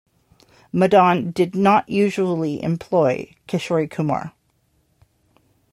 [0.73, 4.31] Madan did not usually employ Kishore Kumar.